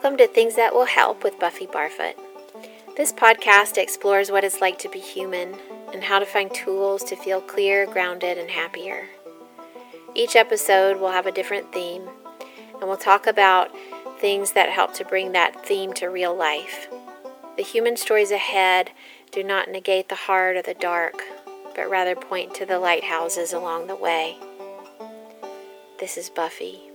[0.00, 2.14] Welcome to Things That Will Help with Buffy Barfoot.
[2.96, 5.56] This podcast explores what it's like to be human
[5.92, 9.08] and how to find tools to feel clear, grounded, and happier.
[10.14, 12.08] Each episode will have a different theme,
[12.78, 13.72] and we'll talk about
[14.20, 16.86] things that help to bring that theme to real life.
[17.56, 18.92] The human stories ahead
[19.32, 21.24] do not negate the hard or the dark,
[21.74, 24.36] but rather point to the lighthouses along the way.
[25.98, 26.87] This is Buffy.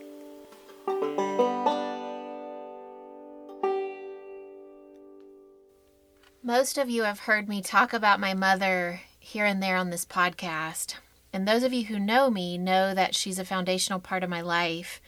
[6.54, 10.06] Most of you have heard me talk about my mother here and there on this
[10.06, 10.94] podcast.
[11.34, 14.42] And those of you who know me know that she's a foundational part of my
[14.42, 15.02] life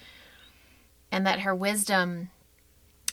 [1.11, 2.31] and that her wisdom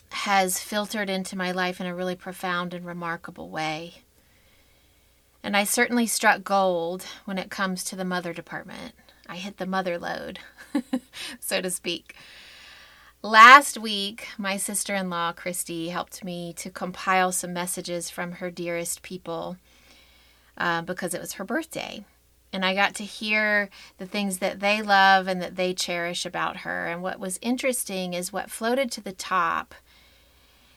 [0.09, 4.01] has filtered into my life in a really profound and remarkable way.
[5.43, 8.93] And I certainly struck gold when it comes to the mother department.
[9.29, 10.39] I hit the mother load,
[11.39, 12.15] so to speak.
[13.25, 18.51] Last week, my sister in law, Christy, helped me to compile some messages from her
[18.51, 19.55] dearest people
[20.57, 22.03] uh, because it was her birthday.
[22.51, 26.57] And I got to hear the things that they love and that they cherish about
[26.57, 26.87] her.
[26.87, 29.73] And what was interesting is what floated to the top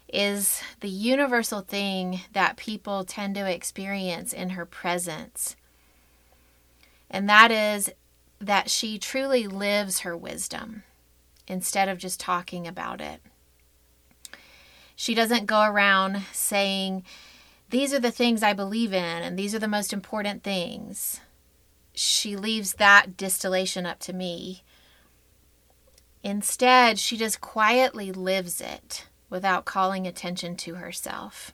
[0.06, 5.56] is the universal thing that people tend to experience in her presence.
[7.10, 7.90] And that is
[8.40, 10.84] that she truly lives her wisdom
[11.46, 13.20] instead of just talking about it.
[14.94, 17.04] She doesn't go around saying,
[17.70, 21.20] These are the things I believe in, and these are the most important things.
[21.92, 24.62] She leaves that distillation up to me.
[26.22, 31.52] Instead, she just quietly lives it without calling attention to herself.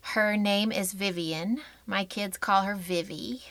[0.00, 1.60] Her name is Vivian.
[1.86, 3.42] My kids call her Vivi.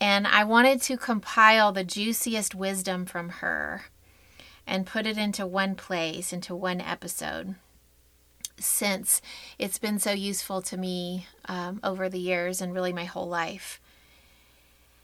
[0.00, 3.84] And I wanted to compile the juiciest wisdom from her
[4.66, 7.56] and put it into one place, into one episode,
[8.58, 9.20] since
[9.58, 13.78] it's been so useful to me um, over the years and really my whole life.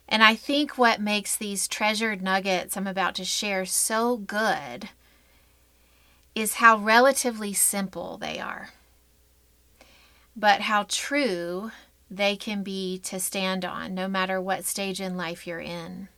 [0.08, 4.88] And I think what makes these treasured nuggets I'm about to share so good
[6.34, 8.70] is how relatively simple they are,
[10.36, 11.72] but how true
[12.10, 16.08] they can be to stand on no matter what stage in life you're in.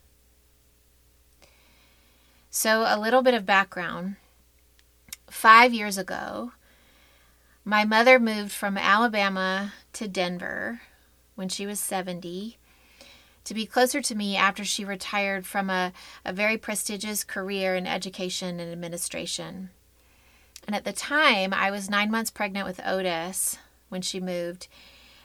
[2.50, 4.16] So, a little bit of background.
[5.30, 6.52] Five years ago,
[7.64, 10.80] my mother moved from Alabama to Denver
[11.34, 12.56] when she was 70
[13.48, 17.86] to be closer to me after she retired from a, a very prestigious career in
[17.86, 19.70] education and administration.
[20.66, 23.56] And at the time, I was nine months pregnant with Otis
[23.88, 24.68] when she moved,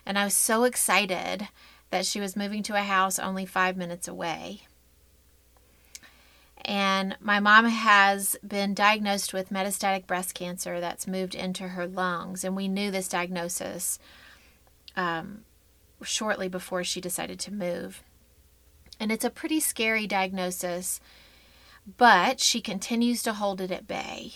[0.06, 1.48] and I was so excited
[1.90, 4.62] that she was moving to a house only five minutes away.
[6.66, 12.44] And my mom has been diagnosed with metastatic breast cancer that's moved into her lungs.
[12.44, 14.00] And we knew this diagnosis
[14.96, 15.44] um,
[16.02, 18.02] shortly before she decided to move.
[19.00, 21.02] And it's a pretty scary diagnosis,
[21.98, 24.34] but she continues to hold it at bay.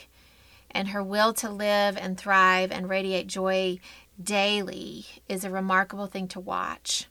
[0.70, 3.80] And her will to live and thrive and radiate joy
[4.22, 7.08] daily is a remarkable thing to watch.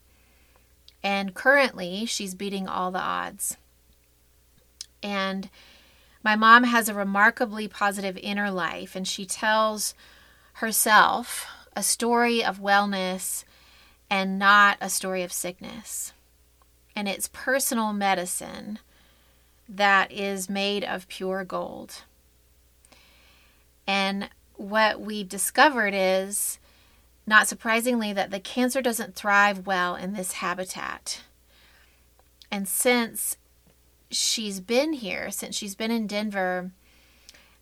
[1.02, 3.56] And currently, she's beating all the odds.
[5.02, 5.48] And
[6.22, 9.94] my mom has a remarkably positive inner life, and she tells
[10.54, 11.46] herself
[11.76, 13.44] a story of wellness
[14.10, 16.12] and not a story of sickness.
[16.96, 18.78] And it's personal medicine
[19.68, 22.02] that is made of pure gold.
[23.86, 26.58] And what we've discovered is
[27.26, 31.22] not surprisingly, that the cancer doesn't thrive well in this habitat.
[32.50, 33.36] And since
[34.10, 36.70] she's been here, since she's been in Denver,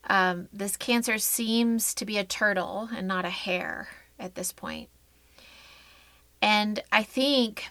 [0.07, 3.89] um, this cancer seems to be a turtle and not a hare
[4.19, 4.89] at this point.
[6.43, 7.71] And I think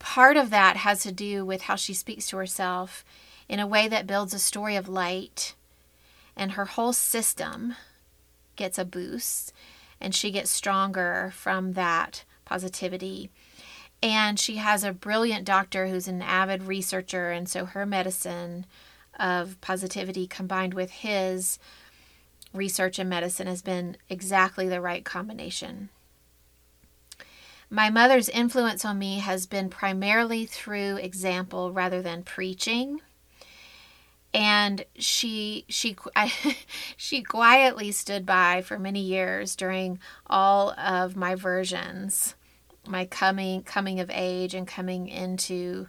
[0.00, 3.04] part of that has to do with how she speaks to herself
[3.48, 5.54] in a way that builds a story of light,
[6.36, 7.76] and her whole system
[8.56, 9.52] gets a boost
[10.00, 13.30] and she gets stronger from that positivity.
[14.02, 18.66] And she has a brilliant doctor who's an avid researcher, and so her medicine
[19.18, 21.58] of positivity combined with his
[22.52, 25.88] research and medicine has been exactly the right combination.
[27.68, 33.00] My mother's influence on me has been primarily through example rather than preaching
[34.34, 35.96] and she she
[36.96, 42.34] she quietly stood by for many years during all of my versions
[42.86, 45.86] my coming coming of age and coming into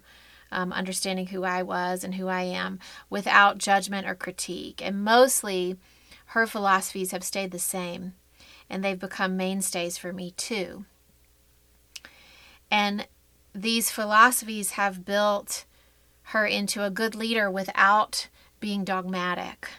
[0.51, 2.79] um, understanding who I was and who I am
[3.09, 4.81] without judgment or critique.
[4.83, 5.77] And mostly,
[6.27, 8.13] her philosophies have stayed the same,
[8.69, 10.85] and they've become mainstays for me too.
[12.69, 13.07] And
[13.53, 15.65] these philosophies have built
[16.27, 18.27] her into a good leader without
[18.59, 19.69] being dogmatic.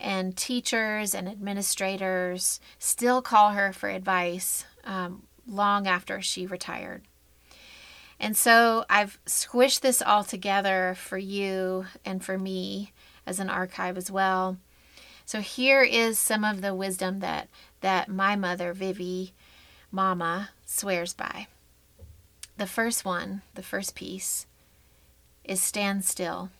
[0.00, 7.02] And teachers and administrators still call her for advice um, long after she retired.
[8.20, 12.92] And so I've squished this all together for you and for me
[13.26, 14.58] as an archive as well.
[15.24, 17.48] So here is some of the wisdom that
[17.80, 19.34] that my mother Vivi
[19.90, 21.46] mama swears by.
[22.56, 24.46] The first one, the first piece
[25.48, 26.50] is stand still.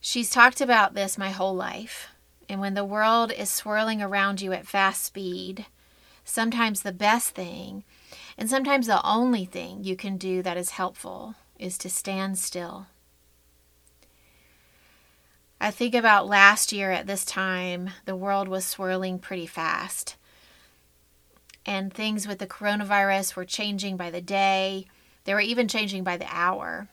[0.00, 2.08] She's talked about this my whole life.
[2.48, 5.66] And when the world is swirling around you at fast speed,
[6.24, 7.84] sometimes the best thing
[8.36, 12.86] and sometimes the only thing you can do that is helpful is to stand still.
[15.60, 20.16] I think about last year at this time, the world was swirling pretty fast.
[21.64, 24.86] And things with the coronavirus were changing by the day,
[25.24, 26.88] they were even changing by the hour.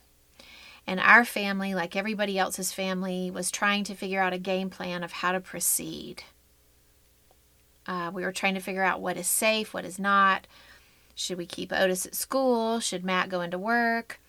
[0.88, 5.04] And our family, like everybody else's family, was trying to figure out a game plan
[5.04, 6.24] of how to proceed.
[7.86, 10.48] Uh, we were trying to figure out what is safe, what is not,
[11.16, 12.80] should we keep Otis at school?
[12.80, 14.20] Should Matt go into work?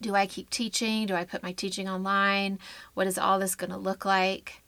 [0.00, 1.06] Do I keep teaching?
[1.06, 2.58] Do I put my teaching online?
[2.94, 4.62] What is all this going to look like?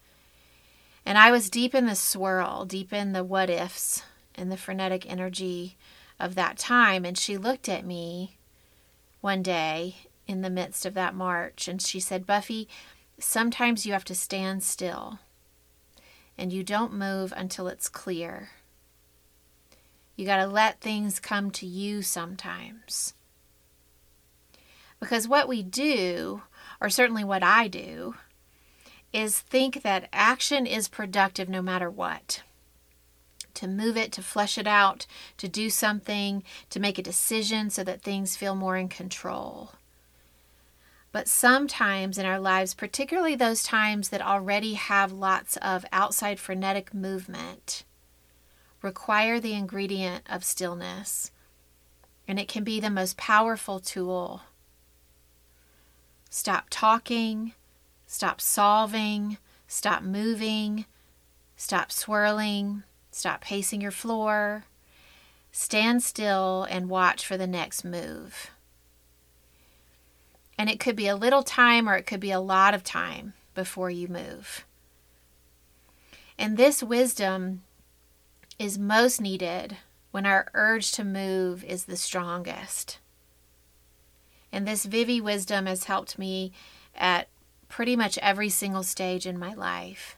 [1.07, 4.03] And I was deep in the swirl, deep in the what ifs
[4.35, 5.77] and the frenetic energy
[6.23, 7.05] of that time.
[7.05, 8.37] And she looked at me
[9.21, 9.97] one day
[10.27, 12.69] in the midst of that March and she said, Buffy,
[13.19, 15.19] sometimes you have to stand still
[16.39, 18.51] and you don't move until it's clear.
[20.17, 23.15] You got to let things come to you sometimes.
[25.01, 26.43] Because what we do,
[26.81, 28.15] or certainly what I do,
[29.13, 32.43] is think that action is productive no matter what.
[33.55, 35.07] To move it, to flesh it out,
[35.37, 39.73] to do something, to make a decision so that things feel more in control.
[41.13, 46.95] But sometimes in our lives, particularly those times that already have lots of outside frenetic
[46.95, 47.85] movement,
[48.81, 51.31] require the ingredient of stillness,
[52.27, 54.43] and it can be the most powerful tool.
[56.31, 57.53] Stop talking,
[58.07, 59.37] stop solving,
[59.69, 60.87] stop moving,
[61.57, 64.65] stop swirling, stop pacing your floor.
[65.51, 68.51] Stand still and watch for the next move.
[70.59, 73.35] And it could be a little time or it could be a lot of time
[73.55, 74.65] before you move.
[76.39, 77.63] And this wisdom
[78.59, 79.77] is most needed
[80.11, 82.99] when our urge to move is the strongest.
[84.51, 86.53] And this Vivi wisdom has helped me
[86.95, 87.29] at
[87.69, 90.17] pretty much every single stage in my life.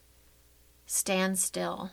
[0.86, 1.90] Stand still.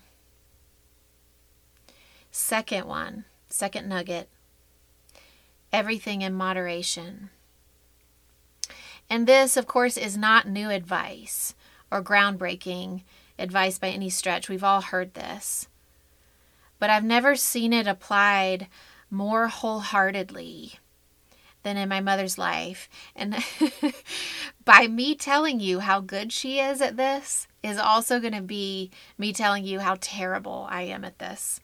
[2.32, 4.30] Second one, second nugget
[5.74, 7.30] everything in moderation.
[9.10, 11.56] And this, of course, is not new advice
[11.90, 13.04] or groundbreaking
[13.40, 14.50] advice by any stretch.
[14.50, 15.68] We've all heard this
[16.82, 18.68] but I've never seen it applied
[19.12, 20.80] more wholeheartedly
[21.62, 22.90] than in my mother's life.
[23.16, 23.38] And
[24.66, 28.90] by me telling you how good she is at this, is also going to be
[29.20, 31.60] me telling you how terrible I am at this.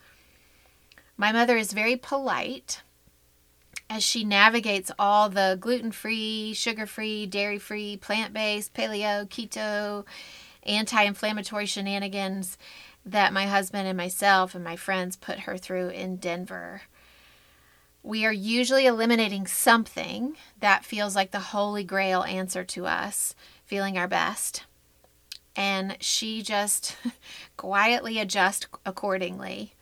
[1.17, 2.83] My mother is very polite
[3.89, 10.05] as she navigates all the gluten free, sugar free, dairy free, plant based, paleo, keto,
[10.63, 12.57] anti inflammatory shenanigans
[13.03, 16.83] that my husband and myself and my friends put her through in Denver.
[18.03, 23.33] We are usually eliminating something that feels like the holy grail answer to us,
[23.65, 24.65] feeling our best.
[25.55, 26.95] And she just
[27.57, 29.73] quietly adjusts accordingly.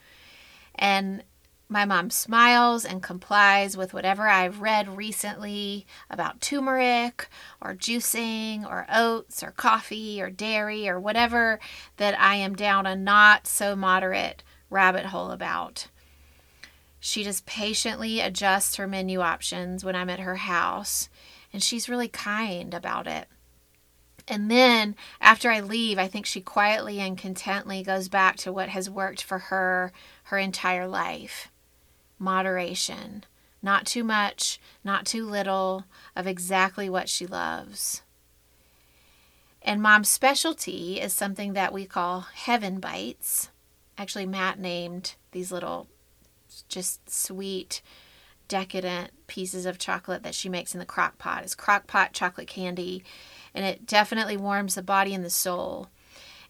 [0.76, 1.24] And
[1.68, 7.28] my mom smiles and complies with whatever I've read recently about turmeric
[7.60, 11.60] or juicing or oats or coffee or dairy or whatever
[11.98, 15.88] that I am down a not so moderate rabbit hole about.
[17.00, 21.10] She just patiently adjusts her menu options when I'm at her house,
[21.52, 23.28] and she's really kind about it.
[24.28, 28.70] And then after I leave, I think she quietly and contently goes back to what
[28.70, 29.92] has worked for her
[30.26, 31.50] her entire life
[32.20, 33.24] moderation.
[33.62, 38.04] Not too much, not too little, of exactly what she loves.
[39.62, 43.50] And mom's specialty is something that we call heaven bites.
[43.98, 45.88] Actually, Matt named these little,
[46.70, 47.82] just sweet
[48.48, 51.44] decadent pieces of chocolate that she makes in the crock pot.
[51.44, 53.04] It's crock pot chocolate candy,
[53.56, 55.88] and it definitely warms the body and the soul.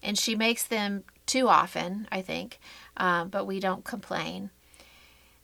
[0.02, 2.58] And she makes them too often, I think,
[2.96, 4.50] uh, but we don't complain.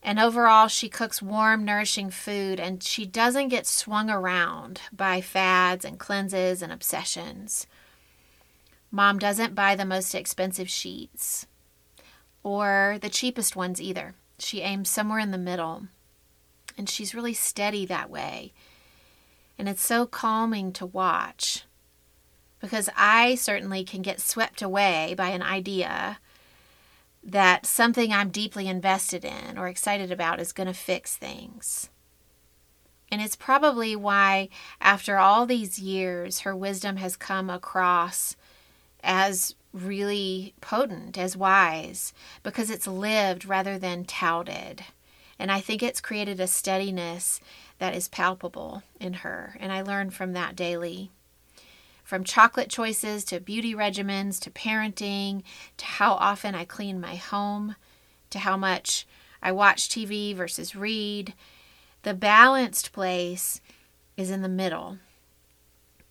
[0.03, 5.85] And overall, she cooks warm, nourishing food, and she doesn't get swung around by fads
[5.85, 7.67] and cleanses and obsessions.
[8.91, 11.47] Mom doesn't buy the most expensive sheets
[12.43, 14.15] or the cheapest ones either.
[14.39, 15.85] She aims somewhere in the middle.
[16.77, 18.53] And she's really steady that way.
[19.59, 21.65] And it's so calming to watch
[22.63, 26.19] because I certainly can get swept away by an idea
[27.25, 31.91] that something I'm deeply invested in or excited about is going to fix things.
[33.11, 34.49] And it's probably why,
[34.81, 38.37] after all these years, her wisdom has come across
[39.03, 44.85] as really potent, as wise, because it's lived rather than touted.
[45.39, 47.41] And I think it's created a steadiness
[47.79, 49.57] that is palpable in her.
[49.59, 51.11] And I learn from that daily.
[52.13, 55.45] From chocolate choices to beauty regimens to parenting
[55.79, 57.75] to how often I clean my home
[58.29, 59.07] to how much
[59.43, 61.33] I watch TV versus read,
[62.03, 63.63] the balanced place
[64.15, 64.99] is in the middle.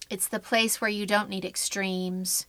[0.09, 2.47] It's the place where you don't need extremes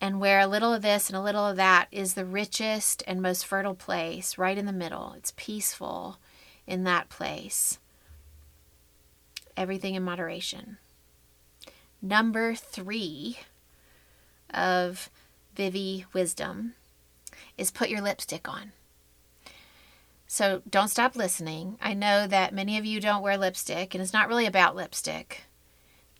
[0.00, 3.22] and where a little of this and a little of that is the richest and
[3.22, 5.14] most fertile place, right in the middle.
[5.16, 6.18] It's peaceful
[6.66, 7.78] in that place.
[9.56, 10.78] Everything in moderation.
[12.02, 13.38] Number three
[14.52, 15.10] of
[15.54, 16.74] Vivi wisdom
[17.58, 18.72] is put your lipstick on.
[20.26, 21.76] So don't stop listening.
[21.80, 25.44] I know that many of you don't wear lipstick, and it's not really about lipstick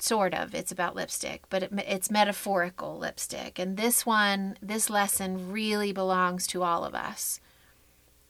[0.03, 5.53] sort of it's about lipstick but it, it's metaphorical lipstick and this one this lesson
[5.53, 7.41] really belongs to all of us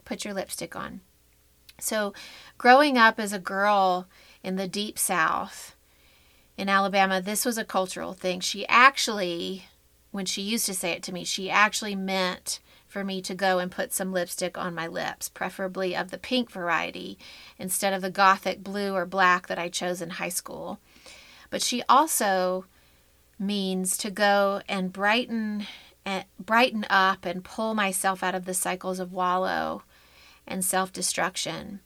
[0.05, 1.01] put your lipstick on
[1.79, 2.13] so
[2.59, 4.09] growing up as a girl
[4.43, 5.77] in the deep south
[6.61, 9.65] in alabama this was a cultural thing she actually
[10.11, 13.59] when she used to say it to me she actually meant for me to go
[13.59, 17.17] and put some lipstick on my lips, preferably of the pink variety
[17.57, 20.81] instead of the gothic blue or black that I chose in high school
[21.49, 22.67] but she also
[23.39, 25.67] means to go and brighten
[26.05, 29.83] and brighten up and pull myself out of the cycles of wallow
[30.47, 31.81] and self-destruction.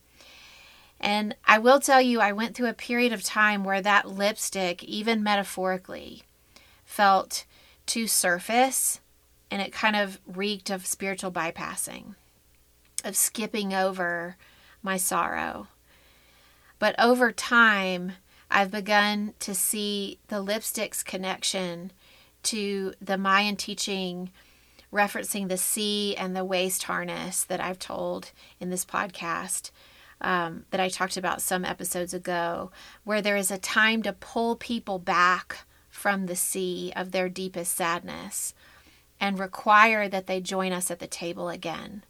[1.00, 4.82] And I will tell you I went through a period of time where that lipstick
[4.84, 6.22] even metaphorically
[6.84, 7.44] felt
[7.86, 9.00] too surface
[9.50, 12.14] and it kind of reeked of spiritual bypassing,
[13.04, 14.36] of skipping over
[14.82, 15.68] my sorrow.
[16.78, 18.12] But over time,
[18.50, 21.92] I've begun to see the lipstick's connection
[22.44, 24.30] to the Mayan teaching
[24.92, 29.70] referencing the sea and the waist harness that I've told in this podcast.
[30.26, 32.70] Um, that I talked about some episodes ago,
[33.04, 37.74] where there is a time to pull people back from the sea of their deepest
[37.74, 38.54] sadness
[39.20, 42.04] and require that they join us at the table again.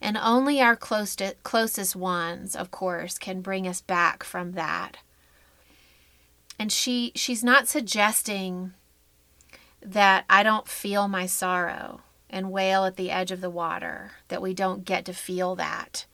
[0.00, 4.98] And only our close to, closest ones, of course, can bring us back from that
[6.58, 8.72] and she she's not suggesting
[9.82, 14.42] that I don't feel my sorrow and wail at the edge of the water, that
[14.42, 16.06] we don't get to feel that.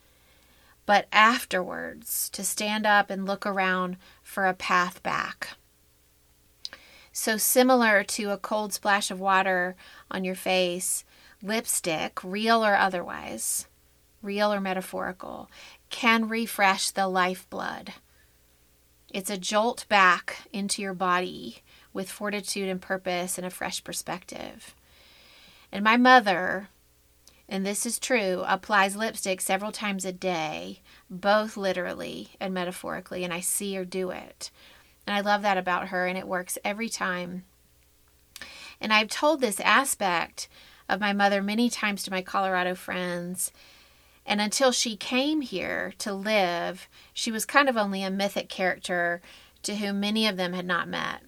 [0.91, 5.51] But afterwards, to stand up and look around for a path back.
[7.13, 9.77] So, similar to a cold splash of water
[10.11, 11.05] on your face,
[11.41, 13.69] lipstick, real or otherwise,
[14.21, 15.49] real or metaphorical,
[15.91, 17.93] can refresh the lifeblood
[19.13, 24.75] it's a jolt back into your body with fortitude and purpose and a fresh perspective.
[25.71, 26.69] And my mother,
[27.51, 30.81] and this is true, applies lipstick several times a day,
[31.11, 34.51] both literally and metaphorically, and I see her do it.
[35.07, 37.45] And I love that about her, and it works every time.
[38.81, 40.49] And I've told this aspect
[40.89, 43.53] of my mother many times to my Colorado friends
[44.27, 49.21] and until she came here to live, she was kind of only a mythic character
[49.63, 51.23] to whom many of them had not met.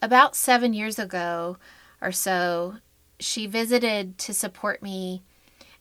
[0.00, 1.56] About seven years ago
[2.00, 2.76] or so,
[3.20, 5.22] she visited to support me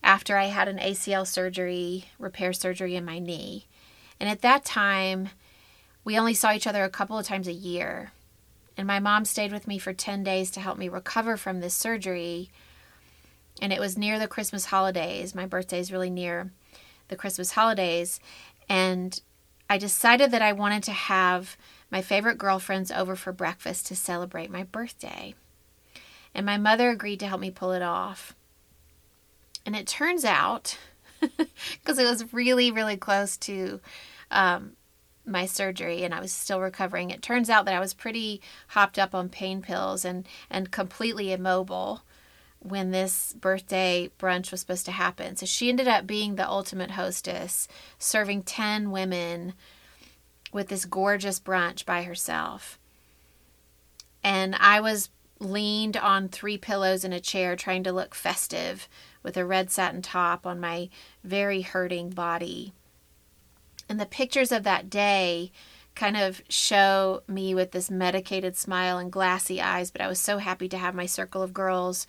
[0.04, 3.68] after I had an ACL surgery, repair surgery in my knee.
[4.20, 5.30] And at that time,
[6.04, 8.12] we only saw each other a couple of times a year.
[8.78, 11.74] And my mom stayed with me for 10 days to help me recover from this
[11.74, 12.50] surgery
[13.62, 15.34] and it was near the Christmas holidays.
[15.34, 16.52] My birthday is really near
[17.08, 18.20] the Christmas holidays.
[18.70, 19.20] And
[19.70, 21.58] I decided that I wanted to have
[21.90, 25.34] my favorite girlfriends over for breakfast to celebrate my birthday.
[26.34, 28.36] And my mother agreed to help me pull it off.
[29.66, 30.78] And it turns out
[31.20, 33.80] because it was really, really close to
[34.32, 34.74] um,
[35.26, 37.10] my surgery and I was still recovering.
[37.10, 41.32] It turns out that I was pretty hopped up on pain pills and, and completely
[41.32, 42.02] immobile
[42.60, 45.36] when this birthday brunch was supposed to happen.
[45.36, 47.68] So she ended up being the ultimate hostess,
[48.00, 49.54] serving 10 women
[50.52, 52.80] with this gorgeous brunch by herself.
[54.24, 58.88] And I was leaned on three pillows in a chair trying to look festive
[59.24, 60.90] with a red satin top on my
[61.24, 62.74] very hurting body.
[63.90, 65.52] And the pictures of that day
[65.96, 70.38] kind of show me with this medicated smile and glassy eyes, but I was so
[70.38, 72.06] happy to have my circle of girls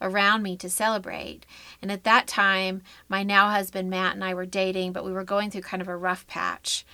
[0.00, 1.46] around me to celebrate.
[1.80, 5.24] And at that time, my now husband Matt and I were dating, but we were
[5.24, 6.84] going through kind of a rough patch.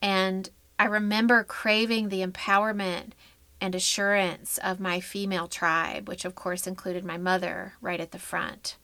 [0.00, 3.12] And I remember craving the empowerment
[3.60, 8.18] and assurance of my female tribe, which of course included my mother right at the
[8.18, 8.76] front.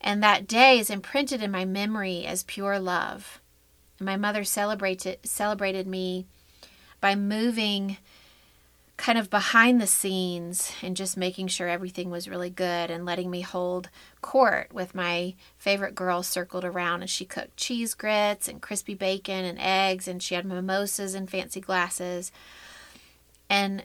[0.00, 3.40] And that day is imprinted in my memory as pure love.
[3.98, 6.26] And my mother celebrated celebrated me
[7.00, 7.98] by moving
[8.96, 13.30] kind of behind the scenes and just making sure everything was really good and letting
[13.30, 13.88] me hold
[14.20, 19.42] court with my favorite girls circled around and she cooked cheese grits and crispy bacon
[19.46, 22.30] and eggs and she had mimosas and fancy glasses
[23.50, 23.84] and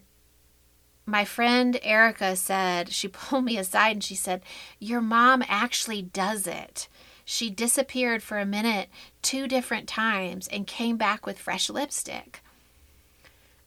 [1.05, 4.41] my friend Erica said she pulled me aside and she said
[4.79, 6.87] your mom actually does it.
[7.25, 8.87] She disappeared for a minute
[9.23, 12.41] two different times and came back with fresh lipstick.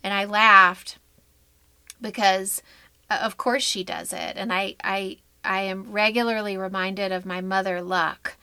[0.02, 0.98] And I laughed
[2.00, 2.62] because
[3.10, 4.36] uh, of course she does it.
[4.36, 8.36] And i i i am regularly reminded of my mother luck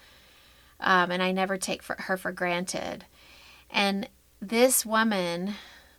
[0.81, 3.05] um, and i never take for her for granted.
[3.69, 4.09] And
[4.41, 5.55] this woman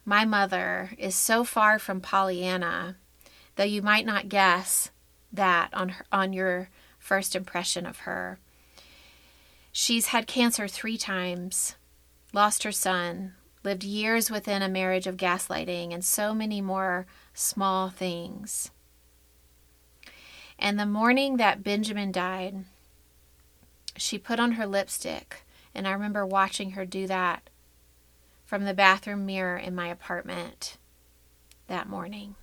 [0.07, 2.97] my mother is so far from pollyanna
[3.57, 4.91] though you might not guess
[5.31, 8.39] that on her, on your first impression of her
[9.71, 11.77] she's had cancer three times
[12.33, 13.35] lost her son
[13.67, 17.05] lived years within a marriage of gaslighting and so many more
[17.35, 18.71] small things.
[20.59, 22.65] And the morning that Benjamin died,
[23.97, 27.51] she put on her lipstick, and I remember watching her do that
[28.47, 30.79] from the bathroom mirror in my apartment
[31.67, 32.37] that morning.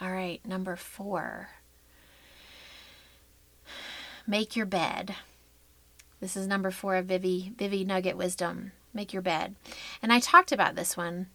[0.00, 1.50] All right, number four.
[4.26, 5.14] Make your bed.
[6.20, 8.72] This is number four of Vivi, Vivi Nugget Wisdom.
[8.92, 9.54] Make your bed.
[10.02, 11.26] And I talked about this one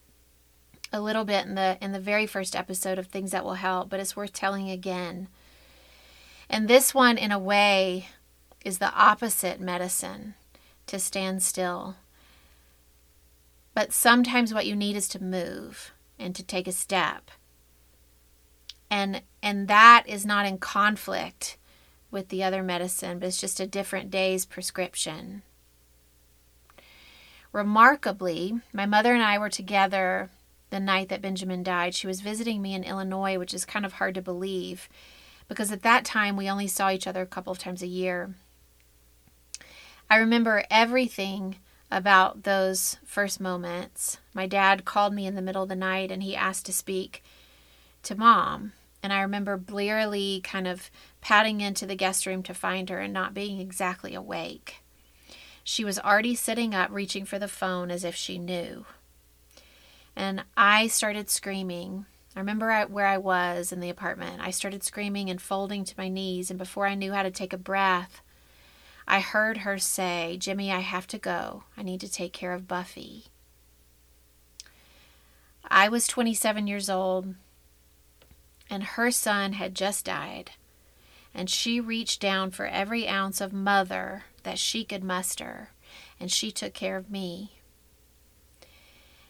[0.92, 3.90] a little bit in the in the very first episode of Things That Will Help,
[3.90, 5.28] but it's worth telling again.
[6.54, 8.10] And this one, in a way,
[8.64, 10.36] is the opposite medicine
[10.86, 11.96] to stand still.
[13.74, 17.32] But sometimes what you need is to move and to take a step.
[18.92, 21.58] And and that is not in conflict
[22.12, 25.42] with the other medicine, but it's just a different day's prescription.
[27.52, 30.30] Remarkably, my mother and I were together
[30.70, 31.96] the night that Benjamin died.
[31.96, 34.88] She was visiting me in Illinois, which is kind of hard to believe
[35.48, 38.34] because at that time we only saw each other a couple of times a year.
[40.10, 41.58] I remember everything
[41.90, 44.18] about those first moments.
[44.34, 47.24] My dad called me in the middle of the night and he asked to speak
[48.04, 48.74] to mom.
[49.02, 50.90] And I remember blearily kind of
[51.22, 54.82] padding into the guest room to find her and not being exactly awake.
[55.64, 58.86] She was already sitting up, reaching for the phone as if she knew.
[60.16, 62.06] And I started screaming.
[62.36, 64.42] I remember where I was in the apartment.
[64.42, 67.54] I started screaming and folding to my knees, and before I knew how to take
[67.54, 68.22] a breath,
[69.08, 71.64] I heard her say, Jimmy, I have to go.
[71.78, 73.26] I need to take care of Buffy.
[75.70, 77.36] I was 27 years old
[78.70, 80.52] and her son had just died,
[81.34, 85.70] and she reached down for every ounce of mother that she could muster,
[86.20, 87.52] and she took care of me.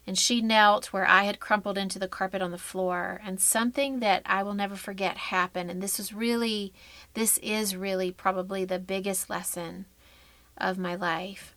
[0.06, 4.00] And she knelt where I had crumpled into the carpet on the floor, and something
[4.02, 5.72] that I will never forget happened.
[5.72, 6.74] And this is really,
[7.13, 9.86] this is really probably the biggest lesson
[10.58, 11.56] of my life.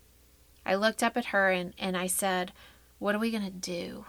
[0.65, 2.53] I looked up at her and, and I said,
[2.99, 4.05] What are we going to do?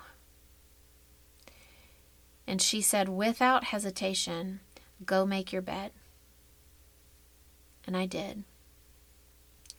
[2.48, 4.62] And she said, without hesitation,
[5.06, 5.92] Go make your bed.
[7.86, 8.44] And I did.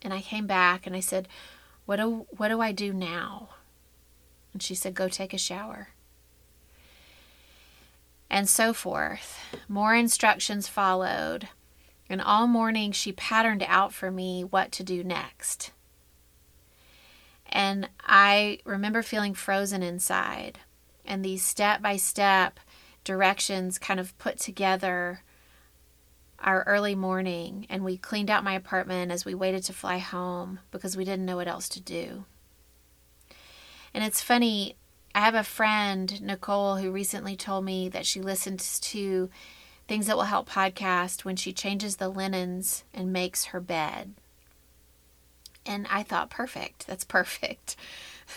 [0.01, 1.27] And I came back and I said,
[1.87, 3.49] What do, what do I do now?
[4.59, 5.91] And she said, Go take a shower.
[8.29, 9.39] And so forth.
[9.69, 11.47] More instructions followed.
[12.11, 15.71] And all morning she patterned out for me what to do next.
[17.47, 20.59] And I remember feeling frozen inside
[21.05, 22.59] and these step by step
[23.05, 25.23] directions kind of put together
[26.41, 30.59] our early morning and we cleaned out my apartment as we waited to fly home
[30.73, 32.25] because we didn't know what else to do.
[33.99, 34.77] And it's funny,
[35.13, 39.29] I have a friend, Nicole, who recently told me that she listens to
[39.89, 44.15] Things That Will Help podcast when she changes the linens and makes her bed.
[45.67, 46.87] And I thought, perfect.
[46.87, 47.75] That's perfect.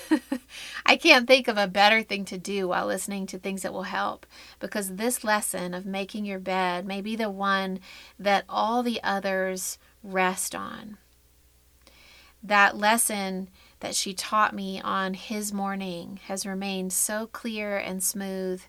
[0.87, 3.83] I can't think of a better thing to do while listening to things that will
[3.83, 4.25] help
[4.59, 7.81] because this lesson of making your bed may be the one
[8.17, 10.97] that all the others rest on.
[12.41, 13.49] That lesson
[13.81, 18.61] that she taught me on his morning has remained so clear and smooth,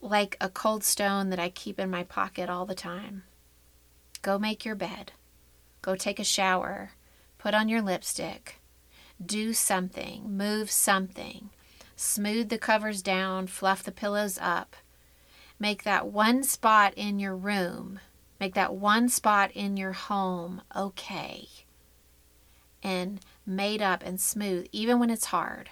[0.00, 3.24] like a cold stone that I keep in my pocket all the time.
[4.22, 5.12] Go make your bed.
[5.82, 6.92] Go take a shower.
[7.38, 8.60] Put on your lipstick
[9.24, 11.50] do something, move something.
[11.94, 14.76] Smooth the covers down, fluff the pillows up.
[15.58, 18.00] Make that one spot in your room,
[18.38, 21.48] make that one spot in your home okay
[22.82, 23.20] and
[23.50, 25.70] made up and smooth, even when it's hard.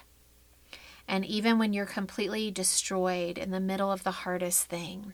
[1.07, 5.13] And even when you're completely destroyed in the middle of the hardest thing,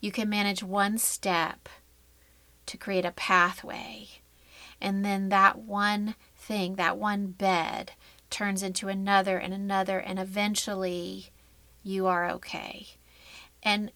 [0.00, 1.68] you can manage one step
[2.66, 4.08] to create a pathway.
[4.80, 7.92] And then that one thing, that one bed,
[8.30, 11.30] turns into another and another, and eventually
[11.84, 12.88] you are okay.
[13.62, 13.92] And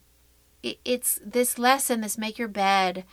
[0.63, 3.05] it's this lesson, this make your bed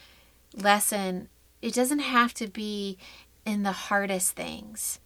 [0.55, 1.29] lesson,
[1.61, 2.97] it doesn't have to be
[3.45, 4.99] in the hardest things,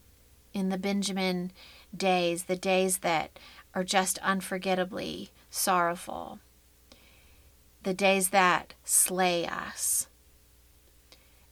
[0.53, 1.51] in the Benjamin
[1.95, 3.39] days, the days that
[3.73, 6.39] are just unforgettably sorrowful,
[7.83, 10.07] the days that slay us.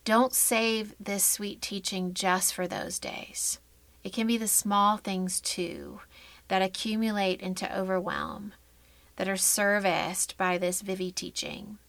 [0.03, 3.59] Don't save this sweet teaching just for those days.
[4.03, 6.01] It can be the small things too
[6.47, 8.53] that accumulate into overwhelm,
[9.15, 11.79] that are serviced by this Vivi teaching.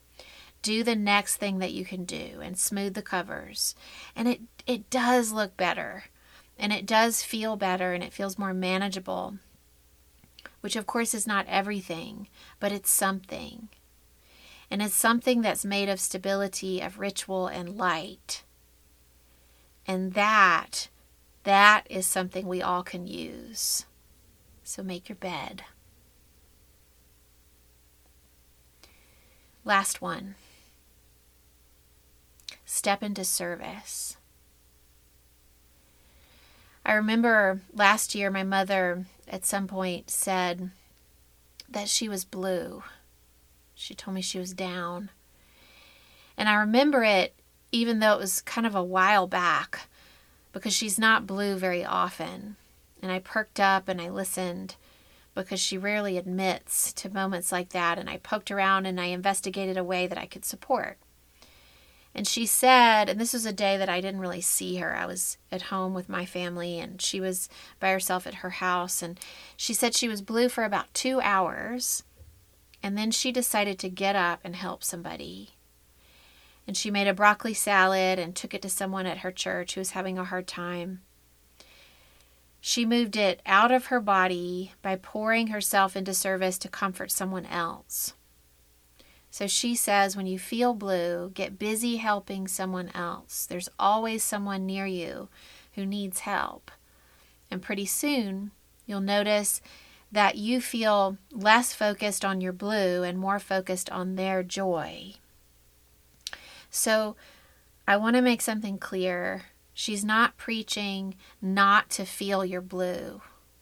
[0.67, 3.77] Do the next thing that you can do and smooth the covers.
[4.17, 6.07] And it, it does look better
[6.59, 9.39] and it does feel better and it feels more manageable,
[10.63, 12.27] which of course is not everything,
[12.59, 13.69] but it's something
[14.69, 18.43] and it's something that's made of stability, of ritual and light.
[19.87, 20.89] And that,
[21.45, 23.87] that is something we all can use.
[24.65, 25.63] So make your bed.
[29.65, 30.35] Last one.
[32.77, 34.19] Step into service.
[36.85, 40.71] I remember last year my mother at some point said
[41.71, 42.83] that she was blue
[43.75, 45.09] she told me she was down.
[46.37, 47.35] And I remember it
[47.73, 49.89] even though it was kind of a while back
[50.53, 52.57] because she's not blue very often.
[53.01, 54.77] And I perked up and I listened
[55.35, 57.99] because she rarely admits to moments like that.
[57.99, 60.99] And I poked around and I investigated a way that I could support.
[62.17, 64.97] And she said, and this was a day that I didn't really see her.
[64.97, 69.03] I was at home with my family and she was by herself at her house.
[69.03, 69.21] And
[69.55, 72.05] she said she was blue for about two hours
[72.83, 75.51] and then she decided to get up and help somebody.
[76.67, 79.81] And she made a broccoli salad and took it to someone at her church who
[79.83, 81.03] was having a hard time.
[82.63, 87.45] She moved it out of her body by pouring herself into service to comfort someone
[87.45, 88.15] else.
[89.37, 93.45] So she says, when you feel blue, get busy helping someone else.
[93.45, 95.29] There's always someone near you
[95.75, 96.71] who needs help.
[97.51, 98.53] And pretty soon,
[98.87, 99.61] you'll notice
[100.11, 105.17] that you feel less focused on your blue and more focused on their joy.
[106.71, 107.15] So,
[107.87, 109.43] I want to make something clear.
[109.75, 113.21] She's not preaching not to feel your blue.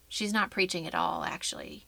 [0.09, 1.87] She's not preaching at all, actually.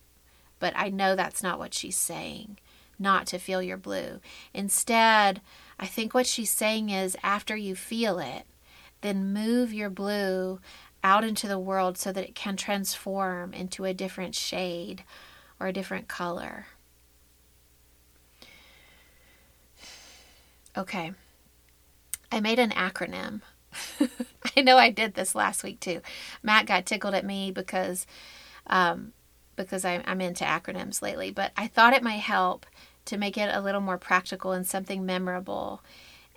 [0.59, 2.59] But I know that's not what she's saying,
[2.99, 4.21] not to feel your blue.
[4.55, 5.41] Instead,
[5.79, 8.45] I think what she's saying is after you feel it,
[9.01, 10.61] then move your blue
[11.05, 15.05] out into the world so that it can transform into a different shade
[15.61, 16.67] or a different color.
[20.77, 21.13] Okay.
[22.31, 23.41] I made an acronym.
[24.57, 26.01] I know I did this last week too.
[26.43, 28.07] Matt got tickled at me because
[28.67, 29.13] um,
[29.57, 32.67] because I, I'm into acronyms lately, but I thought it might help
[33.07, 35.83] to make it a little more practical and something memorable.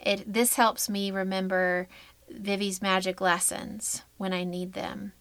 [0.02, 1.88] It this helps me remember
[2.30, 5.14] Vivi's magic lessons when I need them.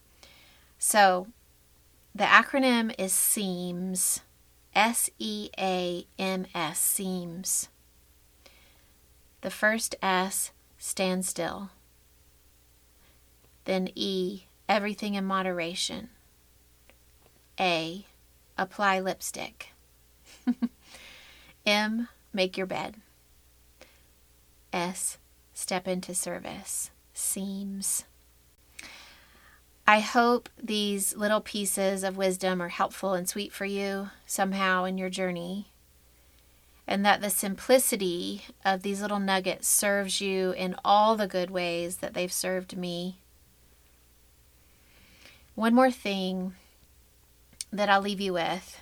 [0.79, 1.29] So
[2.15, 4.21] the acronym is SEAMS,
[4.75, 7.69] S E A M S, SEAMS.
[9.41, 11.71] The first S, stand still.
[13.65, 16.11] Then E, everything in moderation.
[17.61, 18.07] A,
[18.57, 19.69] apply lipstick.
[21.67, 22.09] M.
[22.33, 22.97] Make your bed.
[24.73, 25.19] S.
[25.55, 26.91] Step into service.
[27.15, 28.05] SEAMS.
[29.87, 34.99] I hope these little pieces of wisdom are helpful and sweet for you somehow in
[34.99, 35.73] your journey,
[36.87, 41.97] and that the simplicity of these little nuggets serves you in all the good ways
[41.97, 43.19] that they've served me.
[45.55, 46.55] One more thing
[47.73, 48.81] that I'll leave you with.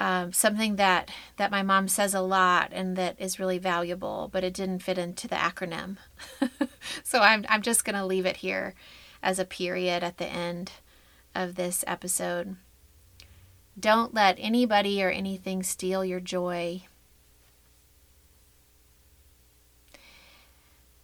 [0.00, 4.44] Um, something that that my mom says a lot and that is really valuable, but
[4.44, 5.96] it didn't fit into the acronym.
[7.02, 8.74] so I'm I'm just gonna leave it here
[9.22, 10.72] as a period at the end
[11.34, 12.56] of this episode.
[13.78, 16.82] Don't let anybody or anything steal your joy.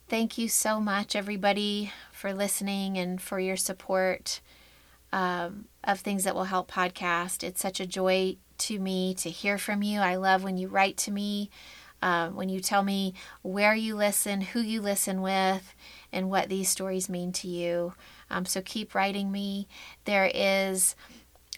[0.08, 4.40] Thank you so much, everybody, for listening and for your support
[5.12, 7.42] um, of Things That Will Help podcast.
[7.42, 10.01] It's such a joy to me to hear from you.
[10.01, 11.51] I love when you write to me,
[12.03, 15.75] um, when you tell me where you listen, who you listen with,
[16.12, 17.94] and what these stories mean to you.
[18.31, 19.68] Um, so keep writing me.
[20.05, 20.94] There is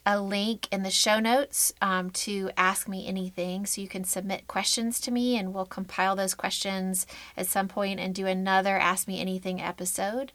[0.05, 3.67] a link in the show notes um, to ask me anything.
[3.67, 7.99] So you can submit questions to me, and we'll compile those questions at some point
[7.99, 10.33] and do another Ask Me Anything episode.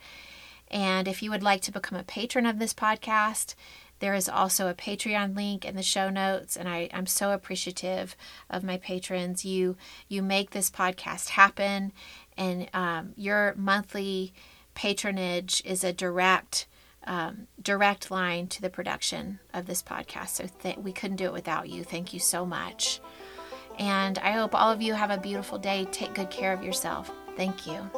[0.72, 3.54] And if you would like to become a patron of this podcast,
[4.00, 8.16] there is also a Patreon link in the show notes, and I, I'm so appreciative
[8.50, 9.46] of my patrons.
[9.46, 11.94] You you make this podcast happen,
[12.36, 14.34] and um, your monthly
[14.74, 16.66] patronage is a direct
[17.06, 20.30] um, direct line to the production of this podcast.
[20.30, 21.84] So th- we couldn't do it without you.
[21.84, 23.00] Thank you so much.
[23.78, 25.88] And I hope all of you have a beautiful day.
[25.92, 27.12] Take good care of yourself.
[27.36, 27.90] Thank you.